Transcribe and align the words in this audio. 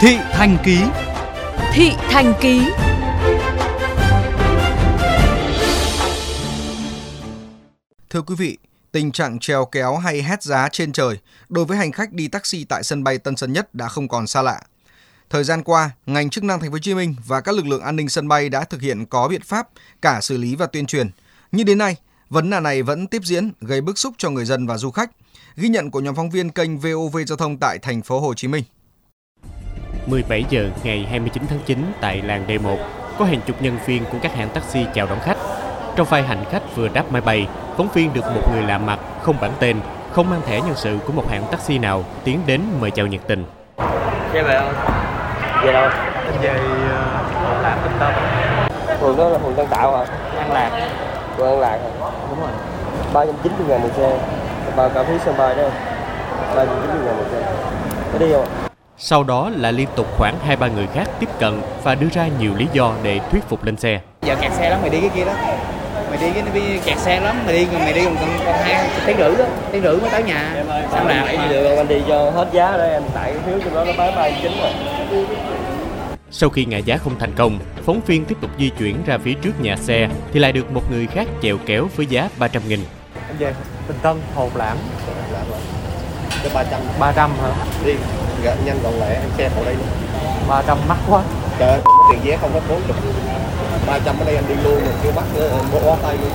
Thị 0.00 0.16
Thành 0.32 0.58
Ký 0.64 0.78
Thị 1.72 1.90
Thành 2.10 2.34
Ký 2.40 2.62
Thưa 8.10 8.22
quý 8.22 8.34
vị, 8.38 8.58
tình 8.92 9.12
trạng 9.12 9.38
treo 9.38 9.64
kéo 9.64 9.96
hay 9.96 10.22
hét 10.22 10.42
giá 10.42 10.68
trên 10.72 10.92
trời 10.92 11.18
đối 11.48 11.64
với 11.64 11.78
hành 11.78 11.92
khách 11.92 12.12
đi 12.12 12.28
taxi 12.28 12.64
tại 12.64 12.82
sân 12.82 13.04
bay 13.04 13.18
Tân 13.18 13.36
Sơn 13.36 13.52
Nhất 13.52 13.74
đã 13.74 13.88
không 13.88 14.08
còn 14.08 14.26
xa 14.26 14.42
lạ. 14.42 14.60
Thời 15.30 15.44
gian 15.44 15.62
qua, 15.62 15.90
ngành 16.06 16.30
chức 16.30 16.44
năng 16.44 16.60
thành 16.60 16.70
phố 16.70 16.74
Hồ 16.74 16.78
Chí 16.78 16.94
Minh 16.94 17.14
và 17.26 17.40
các 17.40 17.54
lực 17.54 17.66
lượng 17.66 17.82
an 17.82 17.96
ninh 17.96 18.08
sân 18.08 18.28
bay 18.28 18.48
đã 18.48 18.64
thực 18.64 18.80
hiện 18.80 19.06
có 19.06 19.28
biện 19.28 19.42
pháp 19.42 19.68
cả 20.02 20.20
xử 20.20 20.36
lý 20.36 20.54
và 20.54 20.66
tuyên 20.66 20.86
truyền. 20.86 21.10
Nhưng 21.52 21.66
đến 21.66 21.78
nay, 21.78 21.96
vấn 22.28 22.50
nạn 22.50 22.62
này 22.62 22.82
vẫn 22.82 23.06
tiếp 23.06 23.22
diễn 23.24 23.52
gây 23.60 23.80
bức 23.80 23.98
xúc 23.98 24.14
cho 24.18 24.30
người 24.30 24.44
dân 24.44 24.66
và 24.66 24.78
du 24.78 24.90
khách. 24.90 25.10
Ghi 25.56 25.68
nhận 25.68 25.90
của 25.90 26.00
nhóm 26.00 26.14
phóng 26.14 26.30
viên 26.30 26.50
kênh 26.50 26.78
VOV 26.78 27.16
Giao 27.26 27.36
thông 27.36 27.58
tại 27.58 27.78
thành 27.78 28.02
phố 28.02 28.20
Hồ 28.20 28.34
Chí 28.34 28.48
Minh. 28.48 28.64
17 30.10 30.44
giờ 30.48 30.68
ngày 30.82 31.06
29 31.10 31.42
tháng 31.48 31.58
9 31.66 31.92
tại 32.00 32.22
làng 32.22 32.44
D1, 32.48 32.76
có 33.18 33.24
hàng 33.24 33.40
chục 33.46 33.56
nhân 33.62 33.78
viên 33.86 34.04
của 34.04 34.18
các 34.22 34.34
hãng 34.34 34.48
taxi 34.48 34.86
chào 34.94 35.06
đón 35.06 35.20
khách. 35.20 35.36
Trong 35.96 36.06
vai 36.10 36.22
hành 36.22 36.44
khách 36.50 36.76
vừa 36.76 36.88
đáp 36.88 37.04
máy 37.10 37.20
bay, 37.20 37.48
phóng 37.76 37.88
viên 37.94 38.12
được 38.14 38.24
một 38.34 38.52
người 38.52 38.62
lạ 38.62 38.78
mặt, 38.78 38.98
không 39.22 39.36
bản 39.40 39.50
tên, 39.58 39.76
không 40.12 40.30
mang 40.30 40.40
thẻ 40.46 40.60
nhân 40.60 40.74
sự 40.76 40.98
của 41.06 41.12
một 41.12 41.30
hãng 41.30 41.42
taxi 41.50 41.78
nào 41.78 42.04
tiến 42.24 42.40
đến 42.46 42.60
mời 42.80 42.90
chào 42.90 43.06
nhiệt 43.06 43.20
tình. 43.26 43.44
Về 44.32 44.42
về 44.42 44.60
không? 44.60 44.74
Về 45.64 45.72
đâu? 45.72 45.88
Về 46.42 46.50
uh, 46.50 47.62
làm 47.62 47.78
Tân 47.82 47.92
Tân 47.98 48.14
Phường 49.00 49.16
đó 49.16 49.28
là 49.28 49.38
phường 49.38 49.54
Tân 49.54 49.66
Tạo 49.66 49.96
hả? 49.96 50.04
An 50.38 50.52
Lạc 50.52 50.88
Phường 51.36 51.46
An 51.46 51.60
Lạc 51.60 51.78
hả? 51.82 52.10
Đúng 52.30 52.40
rồi 52.40 52.50
390 53.12 53.66
ngàn 53.68 53.82
một 53.82 53.88
xe 53.96 54.18
Bao 54.76 54.90
cả 54.94 55.02
phí 55.02 55.14
sân 55.24 55.36
bay 55.38 55.54
đó 55.54 55.62
390 56.56 57.04
ngàn 57.04 57.16
một 57.16 57.24
xe 57.32 57.52
Có 58.12 58.18
đi 58.18 58.32
không? 58.32 58.69
Sau 59.02 59.24
đó 59.24 59.50
là 59.56 59.70
liên 59.70 59.88
tục 59.96 60.06
khoảng 60.18 60.34
2-3 60.48 60.74
người 60.74 60.86
khác 60.94 61.08
tiếp 61.20 61.28
cận 61.38 61.60
và 61.82 61.94
đưa 61.94 62.08
ra 62.12 62.28
nhiều 62.40 62.52
lý 62.56 62.66
do 62.72 62.94
để 63.02 63.20
thuyết 63.30 63.44
phục 63.48 63.64
lên 63.64 63.76
xe. 63.76 64.00
Giờ 64.22 64.36
kẹt 64.40 64.52
xe 64.52 64.70
lắm, 64.70 64.80
mày 64.80 64.90
đi 64.90 65.00
cái 65.00 65.10
kia 65.14 65.24
đó 65.24 65.32
Mày 66.10 66.18
đi 66.20 66.30
cái 66.34 66.42
nó 66.42 66.80
kẹt 66.84 66.98
xe 66.98 67.20
lắm, 67.20 67.36
mày 67.46 67.58
đi 67.58 67.66
mày 67.78 67.92
đi 67.92 68.04
còn 68.04 68.16
còn, 68.16 68.28
còn 68.44 68.54
hai 68.54 68.88
tiếng 69.06 69.16
rưỡi 69.16 69.36
đó, 69.36 69.44
tiếng 69.72 69.82
rưỡi 69.82 69.96
mới 69.96 70.10
tới 70.10 70.22
nhà. 70.22 70.64
Sao 70.90 71.04
làm? 71.08 71.26
Nãy 71.26 71.48
được 71.50 71.76
anh 71.76 71.88
đi 71.88 72.02
cho 72.08 72.30
hết 72.30 72.48
giá 72.52 72.76
đó 72.76 72.84
em 72.84 73.02
tại 73.14 73.34
phiếu 73.46 73.58
trong 73.64 73.74
đó 73.74 73.84
nó 73.84 73.92
bán 73.98 74.14
39 74.16 74.52
rồi. 74.60 75.26
Sau 76.30 76.50
khi 76.50 76.64
ngã 76.64 76.78
giá 76.78 76.96
không 76.96 77.18
thành 77.18 77.32
công, 77.36 77.58
phóng 77.86 78.00
viên 78.06 78.24
tiếp 78.24 78.36
tục 78.40 78.50
di 78.58 78.70
chuyển 78.78 78.96
ra 79.06 79.18
phía 79.18 79.34
trước 79.34 79.60
nhà 79.60 79.76
xe 79.76 80.08
thì 80.32 80.40
lại 80.40 80.52
được 80.52 80.72
một 80.72 80.90
người 80.90 81.06
khác 81.06 81.28
chèo 81.42 81.56
kéo 81.66 81.88
với 81.96 82.06
giá 82.06 82.28
300 82.38 82.62
nghìn. 82.68 82.80
Em 83.28 83.36
về 83.38 83.54
Tân 83.86 83.96
Tân, 84.02 84.16
Hồn 84.34 84.50
Lãm 84.54 84.76
Cho 86.42 86.50
300 86.54 86.80
300 86.98 87.30
hả? 87.42 87.50
đi 87.84 87.92
Gạ, 88.42 88.54
nhanh 88.64 88.82
gọn 88.82 88.92
lẹ 89.00 89.06
em 89.06 89.30
xe 89.38 89.48
vào 89.48 89.64
đây 89.64 89.74
luôn. 89.74 89.86
300 90.48 90.78
mắc 90.88 90.98
quá. 91.10 91.22
Trời 91.58 91.68
ơi, 91.68 91.80
cũng 91.84 91.94
có 91.98 92.04
tiền 92.10 92.20
vé 92.24 92.36
không 92.40 92.50
có 92.54 92.60
40 92.68 92.96
300 93.86 94.18
ở 94.18 94.24
đây 94.24 94.36
anh 94.36 94.44
đi 94.48 94.54
luôn 94.64 94.82
mà 94.86 94.92
kêu 95.02 95.12
bắt 95.16 95.24
nữa 95.34 95.50
em 95.52 95.84
mua 95.84 95.96
tay 96.02 96.16
luôn. 96.22 96.30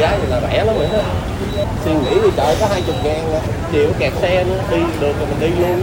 Giá 0.00 0.10
này 0.10 0.26
là 0.28 0.40
rẻ 0.40 0.64
lắm 0.64 0.76
rồi 0.78 0.88
đó. 0.92 0.98
Suy 1.84 1.92
nghĩ 1.92 2.14
đi 2.22 2.30
trời 2.36 2.56
có 2.60 2.66
20 2.66 2.96
ngàn 3.04 3.34
à. 3.34 3.40
chịu 3.72 3.92
kẹt 3.98 4.12
xe 4.22 4.44
nữa 4.44 4.58
đi 4.70 4.76
được 5.00 5.12
thì 5.20 5.26
mình 5.26 5.40
đi 5.40 5.62
luôn. 5.62 5.82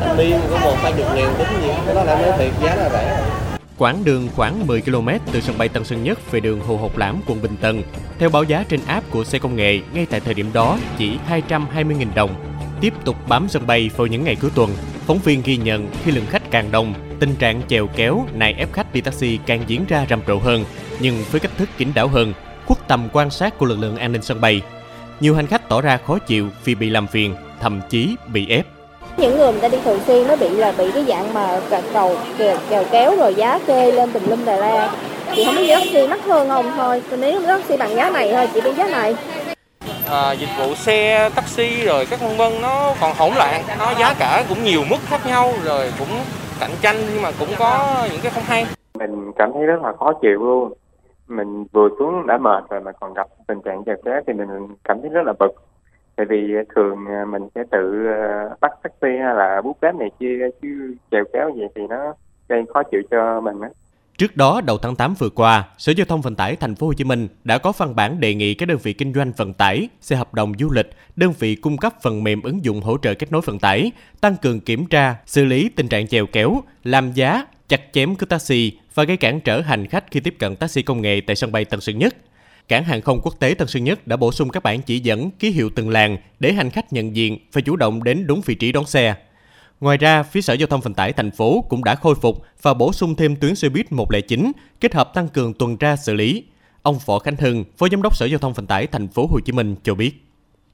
Anh 0.00 0.16
đi 0.16 0.34
có 0.50 0.58
một 0.58 0.74
hai 0.82 0.92
chục 0.92 1.06
ngàn 1.14 1.34
tính 1.38 1.48
gì 1.62 1.68
cái 1.86 1.94
đó 1.94 2.04
là 2.04 2.14
nói 2.14 2.32
thiệt 2.38 2.52
giá 2.64 2.74
là 2.74 2.88
rẻ. 2.92 3.08
rồi. 3.08 3.43
Quãng 3.78 4.04
đường 4.04 4.28
khoảng 4.36 4.66
10 4.66 4.80
km 4.80 5.08
từ 5.32 5.40
sân 5.40 5.58
bay 5.58 5.68
Tân 5.68 5.84
Sơn 5.84 6.04
Nhất 6.04 6.32
về 6.32 6.40
đường 6.40 6.60
Hồ 6.60 6.76
Học 6.76 6.96
Lãm, 6.96 7.20
quận 7.26 7.42
Bình 7.42 7.56
Tân. 7.60 7.82
Theo 8.18 8.30
báo 8.30 8.44
giá 8.44 8.64
trên 8.68 8.80
app 8.86 9.10
của 9.10 9.24
xe 9.24 9.38
công 9.38 9.56
nghệ, 9.56 9.80
ngay 9.94 10.06
tại 10.10 10.20
thời 10.20 10.34
điểm 10.34 10.50
đó 10.52 10.78
chỉ 10.98 11.18
220.000 11.48 12.06
đồng. 12.14 12.34
Tiếp 12.80 12.92
tục 13.04 13.16
bám 13.28 13.48
sân 13.48 13.66
bay 13.66 13.90
vào 13.96 14.06
những 14.06 14.24
ngày 14.24 14.36
cuối 14.36 14.50
tuần, 14.54 14.70
phóng 15.06 15.18
viên 15.18 15.42
ghi 15.42 15.56
nhận 15.56 15.88
khi 16.04 16.10
lượng 16.10 16.26
khách 16.26 16.50
càng 16.50 16.70
đông, 16.70 16.94
tình 17.20 17.34
trạng 17.34 17.62
chèo 17.68 17.86
kéo, 17.86 18.26
nài 18.34 18.52
ép 18.52 18.72
khách 18.72 18.92
đi 18.92 19.00
taxi 19.00 19.38
càng 19.46 19.64
diễn 19.66 19.84
ra 19.88 20.06
rầm 20.10 20.20
rộ 20.26 20.38
hơn, 20.38 20.64
nhưng 21.00 21.24
với 21.30 21.40
cách 21.40 21.52
thức 21.58 21.68
kín 21.78 21.88
đáo 21.94 22.08
hơn, 22.08 22.32
khuất 22.66 22.88
tầm 22.88 23.08
quan 23.12 23.30
sát 23.30 23.58
của 23.58 23.66
lực 23.66 23.78
lượng 23.78 23.96
an 23.96 24.12
ninh 24.12 24.22
sân 24.22 24.40
bay. 24.40 24.62
Nhiều 25.20 25.34
hành 25.34 25.46
khách 25.46 25.68
tỏ 25.68 25.80
ra 25.80 25.96
khó 25.96 26.18
chịu 26.18 26.48
vì 26.64 26.74
bị 26.74 26.90
làm 26.90 27.06
phiền, 27.06 27.34
thậm 27.60 27.80
chí 27.90 28.16
bị 28.32 28.48
ép 28.48 28.66
những 29.16 29.38
người 29.38 29.52
người 29.52 29.60
ta 29.60 29.68
đi 29.68 29.78
thường 29.84 30.00
xuyên 30.06 30.28
nó 30.28 30.36
bị 30.36 30.48
là 30.48 30.72
bị 30.78 30.90
cái 30.94 31.04
dạng 31.04 31.34
mà 31.34 31.60
cầu 31.92 32.16
kèo, 32.38 32.56
kèo 32.70 32.84
kéo 32.90 33.16
rồi 33.16 33.34
giá 33.34 33.58
kê 33.66 33.92
lên 33.92 34.12
tùm 34.12 34.22
lum 34.26 34.44
đà 34.44 34.56
la 34.56 34.90
chị 35.34 35.44
không 35.44 35.54
biết 35.56 35.66
giá 35.66 35.78
taxi 35.78 36.08
mắc 36.08 36.24
hơn 36.24 36.48
không? 36.48 36.72
Thôi 36.76 37.02
Còn 37.10 37.20
nếu 37.20 37.40
giá 37.40 37.58
taxi 37.58 37.76
bằng 37.76 37.94
giá 37.94 38.10
này 38.10 38.32
thôi 38.32 38.48
chị 38.54 38.60
đi 38.60 38.72
giá 38.72 38.88
này. 38.88 39.16
À, 40.10 40.32
dịch 40.32 40.48
vụ 40.58 40.74
xe 40.74 41.30
taxi 41.34 41.84
rồi 41.86 42.06
các 42.10 42.20
vân 42.20 42.36
vân 42.36 42.52
nó 42.62 42.94
còn 43.00 43.12
hỗn 43.18 43.32
loạn. 43.34 43.62
Nó 43.78 43.92
giá 43.98 44.14
cả 44.18 44.44
cũng 44.48 44.64
nhiều 44.64 44.80
mức 44.90 44.96
khác 45.06 45.26
nhau 45.26 45.52
rồi 45.64 45.92
cũng 45.98 46.08
cạnh 46.60 46.70
tranh 46.82 46.96
nhưng 47.12 47.22
mà 47.22 47.30
cũng 47.38 47.48
có 47.58 47.96
những 48.12 48.20
cái 48.22 48.32
không 48.34 48.44
hay. 48.46 48.66
Mình 48.98 49.32
cảm 49.38 49.52
thấy 49.54 49.62
rất 49.62 49.82
là 49.82 49.92
khó 49.98 50.12
chịu 50.22 50.44
luôn. 50.44 50.72
Mình 51.28 51.64
vừa 51.72 51.88
xuống 51.98 52.26
đã 52.26 52.38
mệt 52.38 52.64
rồi 52.70 52.80
mà 52.80 52.92
còn 53.00 53.14
gặp 53.14 53.26
tình 53.48 53.60
trạng 53.64 53.84
chèo 53.86 53.96
kéo 54.04 54.20
thì 54.26 54.32
mình 54.32 54.48
cảm 54.84 55.00
thấy 55.00 55.10
rất 55.10 55.22
là 55.26 55.32
bực 55.38 55.52
tại 56.16 56.26
vì 56.26 56.54
ờ, 56.54 56.62
thường 56.74 57.06
ờ, 57.06 57.24
mình 57.24 57.42
sẽ 57.54 57.62
tự 57.70 58.06
ờ, 58.06 58.56
bắt 58.60 58.72
taxi 58.82 59.16
hay 59.24 59.34
là 59.34 59.60
bút 59.64 59.78
bếp 59.80 59.94
này 59.94 60.10
kia 60.20 60.48
chứ 60.62 60.94
chèo 61.10 61.24
kéo 61.32 61.52
vậy 61.56 61.68
thì 61.74 61.82
nó 61.88 62.14
gây 62.48 62.64
khó 62.74 62.82
chịu 62.82 63.02
cho 63.10 63.40
mình 63.40 63.60
á 63.60 63.68
Trước 64.18 64.36
đó, 64.36 64.60
đầu 64.60 64.78
tháng 64.78 64.96
8 64.96 65.14
vừa 65.14 65.28
qua, 65.28 65.64
Sở 65.78 65.92
Giao 65.92 66.06
thông 66.06 66.20
Vận 66.20 66.34
tải 66.34 66.56
Thành 66.56 66.74
phố 66.74 66.86
Hồ 66.86 66.92
Chí 66.92 67.04
Minh 67.04 67.28
đã 67.44 67.58
có 67.58 67.72
văn 67.78 67.96
bản 67.96 68.20
đề 68.20 68.34
nghị 68.34 68.54
các 68.54 68.68
đơn 68.68 68.78
vị 68.82 68.92
kinh 68.92 69.14
doanh 69.14 69.32
vận 69.36 69.54
tải, 69.54 69.88
xe 70.00 70.16
hợp 70.16 70.34
đồng 70.34 70.52
du 70.58 70.70
lịch, 70.70 70.90
đơn 71.16 71.32
vị 71.38 71.54
cung 71.54 71.76
cấp 71.76 71.94
phần 72.02 72.24
mềm 72.24 72.42
ứng 72.42 72.64
dụng 72.64 72.80
hỗ 72.80 72.98
trợ 72.98 73.14
kết 73.14 73.32
nối 73.32 73.42
vận 73.44 73.58
tải, 73.58 73.92
tăng 74.20 74.36
cường 74.42 74.60
kiểm 74.60 74.86
tra, 74.86 75.16
xử 75.26 75.44
lý 75.44 75.68
tình 75.68 75.88
trạng 75.88 76.06
chèo 76.06 76.26
kéo, 76.26 76.62
làm 76.84 77.12
giá, 77.12 77.46
chặt 77.68 77.80
chém 77.92 78.16
cướp 78.16 78.28
taxi 78.28 78.78
và 78.94 79.04
gây 79.04 79.16
cản 79.16 79.40
trở 79.40 79.60
hành 79.60 79.86
khách 79.86 80.04
khi 80.10 80.20
tiếp 80.20 80.34
cận 80.38 80.56
taxi 80.56 80.82
công 80.82 81.02
nghệ 81.02 81.20
tại 81.26 81.36
sân 81.36 81.52
bay 81.52 81.64
Tân 81.64 81.80
Sơn 81.80 81.98
Nhất. 81.98 82.14
Cảng 82.68 82.84
hàng 82.84 83.00
không 83.00 83.20
quốc 83.22 83.34
tế 83.38 83.54
Tân 83.54 83.68
Sơn 83.68 83.84
Nhất 83.84 84.06
đã 84.06 84.16
bổ 84.16 84.32
sung 84.32 84.48
các 84.48 84.62
bản 84.62 84.82
chỉ 84.82 85.00
dẫn 85.00 85.30
ký 85.30 85.50
hiệu 85.50 85.70
từng 85.76 85.90
làng 85.90 86.16
để 86.40 86.52
hành 86.52 86.70
khách 86.70 86.92
nhận 86.92 87.16
diện 87.16 87.38
và 87.52 87.60
chủ 87.60 87.76
động 87.76 88.04
đến 88.04 88.26
đúng 88.26 88.40
vị 88.46 88.54
trí 88.54 88.72
đón 88.72 88.86
xe. 88.86 89.14
Ngoài 89.80 89.96
ra, 89.96 90.22
phía 90.22 90.40
Sở 90.40 90.54
Giao 90.54 90.66
thông 90.66 90.80
Vận 90.80 90.94
tải 90.94 91.12
thành 91.12 91.30
phố 91.30 91.64
cũng 91.68 91.84
đã 91.84 91.94
khôi 91.94 92.14
phục 92.14 92.42
và 92.62 92.74
bổ 92.74 92.92
sung 92.92 93.14
thêm 93.14 93.36
tuyến 93.36 93.54
xe 93.54 93.68
buýt 93.68 93.92
109, 93.92 94.52
kết 94.80 94.94
hợp 94.94 95.14
tăng 95.14 95.28
cường 95.28 95.54
tuần 95.54 95.76
tra 95.76 95.96
xử 95.96 96.14
lý. 96.14 96.44
Ông 96.82 96.98
Võ 97.06 97.18
Khánh 97.18 97.36
Hưng, 97.36 97.64
Phó 97.78 97.88
Giám 97.88 98.02
đốc 98.02 98.16
Sở 98.16 98.26
Giao 98.26 98.38
thông 98.38 98.52
Vận 98.52 98.66
tải 98.66 98.86
thành 98.86 99.08
phố 99.08 99.26
Hồ 99.26 99.40
Chí 99.40 99.52
Minh 99.52 99.76
cho 99.82 99.94
biết. 99.94 100.12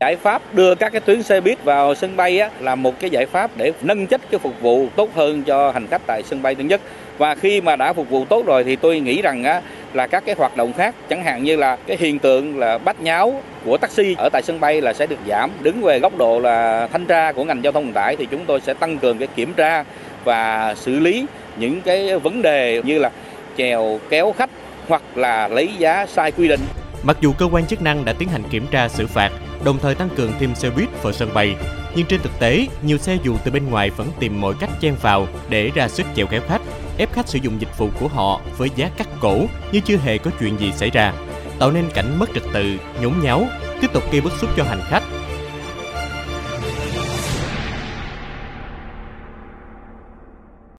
Giải 0.00 0.16
pháp 0.16 0.54
đưa 0.54 0.74
các 0.74 0.92
cái 0.92 1.00
tuyến 1.00 1.22
xe 1.22 1.40
buýt 1.40 1.64
vào 1.64 1.94
sân 1.94 2.16
bay 2.16 2.38
á, 2.38 2.50
là 2.60 2.74
một 2.74 3.00
cái 3.00 3.10
giải 3.10 3.26
pháp 3.26 3.50
để 3.56 3.72
nâng 3.82 4.06
chất 4.06 4.20
cái 4.30 4.38
phục 4.38 4.60
vụ 4.60 4.88
tốt 4.96 5.10
hơn 5.14 5.42
cho 5.42 5.70
hành 5.70 5.86
khách 5.86 6.02
tại 6.06 6.22
sân 6.22 6.42
bay 6.42 6.54
Tân 6.54 6.68
Nhất. 6.68 6.80
Và 7.18 7.34
khi 7.34 7.60
mà 7.60 7.76
đã 7.76 7.92
phục 7.92 8.10
vụ 8.10 8.24
tốt 8.24 8.46
rồi 8.46 8.64
thì 8.64 8.76
tôi 8.76 9.00
nghĩ 9.00 9.22
rằng 9.22 9.44
á, 9.44 9.62
là 9.94 10.06
các 10.06 10.22
cái 10.26 10.34
hoạt 10.38 10.56
động 10.56 10.72
khác 10.72 10.94
chẳng 11.08 11.24
hạn 11.24 11.44
như 11.44 11.56
là 11.56 11.76
cái 11.86 11.96
hiện 12.00 12.18
tượng 12.18 12.58
là 12.58 12.78
bắt 12.78 13.00
nháo 13.00 13.42
của 13.64 13.76
taxi 13.76 14.14
ở 14.18 14.28
tại 14.32 14.42
sân 14.42 14.60
bay 14.60 14.80
là 14.80 14.92
sẽ 14.92 15.06
được 15.06 15.18
giảm. 15.28 15.50
Đứng 15.62 15.82
về 15.82 15.98
góc 15.98 16.16
độ 16.18 16.40
là 16.40 16.88
thanh 16.92 17.06
tra 17.06 17.32
của 17.32 17.44
ngành 17.44 17.64
giao 17.64 17.72
thông 17.72 17.84
vận 17.84 17.92
tải 17.92 18.16
thì 18.16 18.26
chúng 18.30 18.44
tôi 18.44 18.60
sẽ 18.60 18.74
tăng 18.74 18.98
cường 18.98 19.18
cái 19.18 19.28
kiểm 19.36 19.52
tra 19.52 19.84
và 20.24 20.74
xử 20.74 20.98
lý 20.98 21.26
những 21.56 21.80
cái 21.80 22.18
vấn 22.18 22.42
đề 22.42 22.82
như 22.84 22.98
là 22.98 23.10
chèo 23.56 24.00
kéo 24.10 24.34
khách 24.38 24.50
hoặc 24.88 25.02
là 25.14 25.48
lấy 25.48 25.70
giá 25.78 26.06
sai 26.06 26.32
quy 26.32 26.48
định. 26.48 26.60
Mặc 27.02 27.16
dù 27.20 27.32
cơ 27.32 27.46
quan 27.52 27.66
chức 27.66 27.82
năng 27.82 28.04
đã 28.04 28.12
tiến 28.18 28.28
hành 28.28 28.42
kiểm 28.50 28.66
tra 28.70 28.88
xử 28.88 29.06
phạt, 29.06 29.30
đồng 29.64 29.78
thời 29.78 29.94
tăng 29.94 30.08
cường 30.16 30.32
thêm 30.40 30.54
xe 30.54 30.70
buýt 30.70 30.88
vào 31.02 31.12
sân 31.12 31.28
bay, 31.34 31.54
nhưng 31.96 32.06
trên 32.06 32.20
thực 32.22 32.40
tế, 32.40 32.66
nhiều 32.82 32.98
xe 32.98 33.16
dù 33.24 33.36
từ 33.44 33.50
bên 33.50 33.70
ngoài 33.70 33.90
vẫn 33.90 34.08
tìm 34.20 34.40
mọi 34.40 34.54
cách 34.60 34.70
chen 34.80 34.94
vào 35.02 35.26
để 35.48 35.70
ra 35.74 35.88
sức 35.88 36.06
chèo 36.16 36.26
kéo 36.26 36.40
khách, 36.48 36.60
ép 36.98 37.12
khách 37.12 37.28
sử 37.28 37.38
dụng 37.38 37.60
dịch 37.60 37.78
vụ 37.78 37.88
của 38.00 38.08
họ 38.08 38.40
với 38.58 38.70
giá 38.76 38.90
cắt 38.96 39.08
cổ 39.20 39.46
như 39.72 39.80
chưa 39.80 39.96
hề 39.96 40.18
có 40.18 40.30
chuyện 40.40 40.60
gì 40.60 40.72
xảy 40.72 40.90
ra, 40.90 41.12
tạo 41.58 41.70
nên 41.70 41.84
cảnh 41.94 42.18
mất 42.18 42.30
trật 42.34 42.42
tự, 42.52 42.76
nhốn 43.00 43.14
nháo, 43.22 43.46
tiếp 43.80 43.88
tục 43.92 44.02
gây 44.12 44.20
bức 44.20 44.32
xúc 44.40 44.50
cho 44.56 44.64
hành 44.64 44.80
khách. 44.90 45.02